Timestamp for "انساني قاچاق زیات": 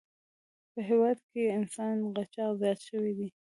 1.57-2.79